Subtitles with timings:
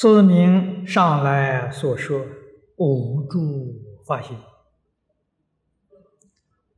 [0.00, 2.26] 自名上来所说
[2.78, 4.34] 无住法心，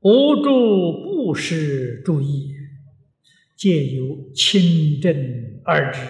[0.00, 2.52] 无住布施注意，
[3.56, 6.00] 皆由清正二智，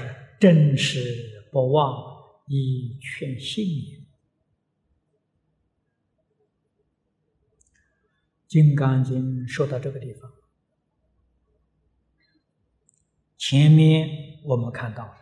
[0.41, 2.03] 真实不忘，
[2.47, 3.99] 以劝信也。
[8.49, 10.33] 《金刚经》说到这个地方，
[13.37, 14.09] 前面
[14.45, 15.15] 我们看到。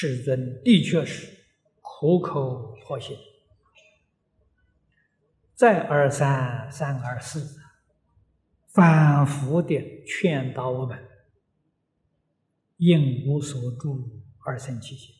[0.00, 1.44] 世尊的确是
[1.80, 3.18] 苦口婆心，
[5.56, 7.60] 再而三，三而四，
[8.68, 11.04] 反复的劝导我们：
[12.76, 15.12] 应无所住而生其心，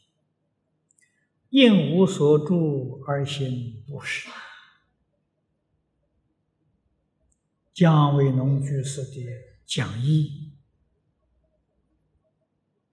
[1.49, 4.31] 应无所住而行不施。
[7.75, 9.27] 姜维农居士的
[9.67, 10.53] 讲义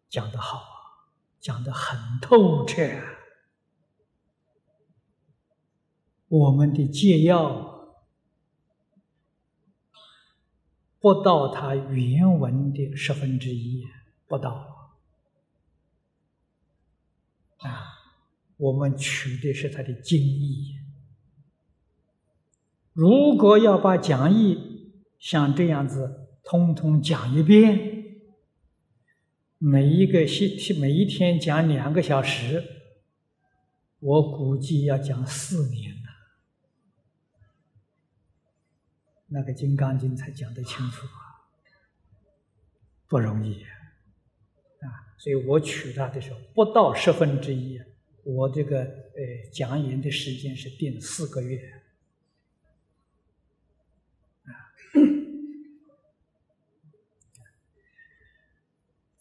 [0.10, 0.75] 讲得好。
[1.46, 2.82] 讲的很透彻，
[6.28, 7.94] 我们的戒要
[11.00, 13.86] 不到他原文的十分之一，
[14.26, 14.96] 不到
[17.58, 17.94] 啊，
[18.58, 20.80] 我们取的是他的经义。
[22.92, 27.95] 如果要把讲义像这样子通通讲一遍。
[29.58, 32.64] 每一个星期每一天讲两个小时，
[34.00, 36.02] 我估计要讲四年了。
[39.28, 41.48] 那个《金刚经》才讲得清楚啊，
[43.08, 43.64] 不容易
[44.82, 44.88] 啊！
[45.18, 47.82] 所以我取它的时候不到十分之一，
[48.24, 51.60] 我这个呃讲演的时间是定四个月。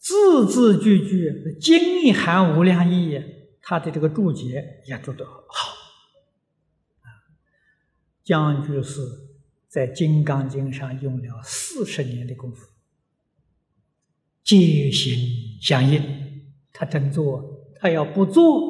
[0.05, 3.19] 字字句句精含无量义，
[3.59, 5.71] 他的这个注解也做得好。
[7.01, 7.09] 啊，
[8.23, 9.01] 江居士
[9.67, 12.67] 在《金刚经》上用了四十年的功夫，
[14.43, 15.99] 戒心相应。
[16.71, 17.43] 他真做，
[17.79, 18.61] 他要不做，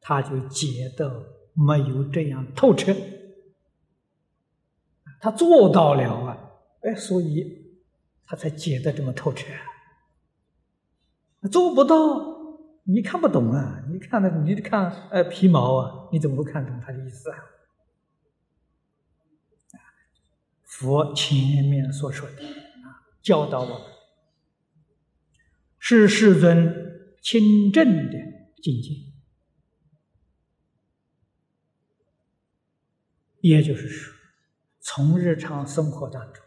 [0.00, 2.94] 他就解得没有这样透彻。
[5.20, 6.38] 他做到了啊，
[6.82, 7.74] 哎，所以
[8.24, 9.46] 他才解得这么透彻。
[11.50, 11.96] 做不到，
[12.84, 13.84] 你看不懂啊！
[13.90, 17.38] 你看的，你看呃皮毛啊，你怎么会看懂他的意思啊？
[20.62, 23.78] 佛前面所说的啊，教导我们
[25.78, 28.18] 是世尊清正的
[28.62, 28.90] 境界，
[33.40, 34.14] 也就是说，
[34.80, 36.42] 从日常生活当中，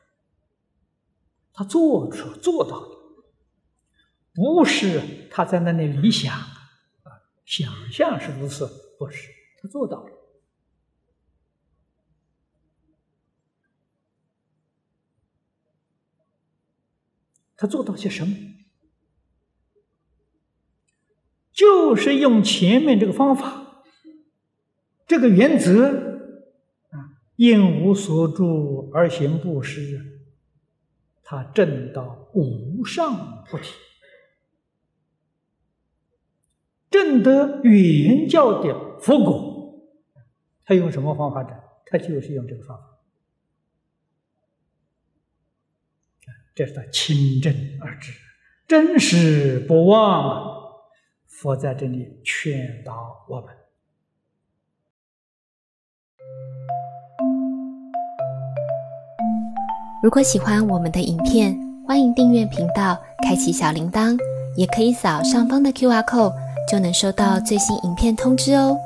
[1.54, 2.97] 他做出做到的。
[4.38, 7.10] 不是他在那里理想啊，
[7.44, 8.68] 想象是如此，
[9.00, 10.12] 不是他做到了。
[17.56, 18.36] 他做到些什么？
[21.52, 23.82] 就是用前面这个方法，
[25.08, 25.88] 这个原则
[26.92, 30.22] 啊，应无所住而行布施，
[31.24, 33.74] 他证到无上菩提。
[36.90, 39.74] 正得圆教的佛果，
[40.66, 41.58] 他用什么方法证？
[41.86, 42.84] 他就是用这个方法。
[46.56, 48.12] 这是清正而知，
[48.68, 50.58] 真实不忘。
[51.28, 53.54] 佛在这里劝导我们。
[60.02, 61.56] 如果喜欢我们的影片，
[61.86, 64.18] 欢迎订阅频道，开启小铃铛，
[64.56, 66.47] 也可以扫上方的 Q R code。
[66.68, 68.78] 就能收到最新影片通知哦。